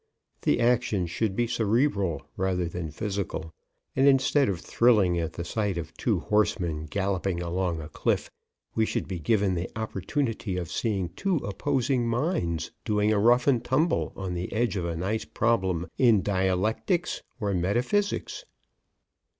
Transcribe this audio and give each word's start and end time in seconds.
The 0.41 0.59
action 0.59 1.05
should 1.05 1.35
be 1.35 1.45
cerebral, 1.45 2.23
rather 2.35 2.65
than 2.67 2.89
physical, 2.89 3.53
and 3.95 4.07
instead 4.07 4.49
of 4.49 4.59
thrilling 4.59 5.19
at 5.19 5.33
the 5.33 5.45
sight 5.45 5.77
of 5.77 5.93
two 5.93 6.21
horsemen 6.21 6.87
galloping 6.89 7.39
along 7.39 7.79
a 7.81 7.87
cliff, 7.87 8.27
we 8.73 8.83
should 8.83 9.07
be 9.07 9.19
given 9.19 9.53
the 9.53 9.69
opportunity 9.75 10.57
of 10.57 10.71
seeing 10.71 11.09
two 11.09 11.35
opposing 11.45 12.07
minds 12.07 12.71
doing 12.83 13.11
a 13.13 13.19
rough 13.19 13.45
and 13.45 13.63
tumble 13.63 14.11
on 14.15 14.33
the 14.33 14.51
edge 14.51 14.75
of 14.75 14.85
a 14.85 14.95
nice 14.97 15.23
problem 15.25 15.87
in 15.99 16.23
Dialectics 16.23 17.21
or 17.39 17.53
Metaphysics. 17.53 18.43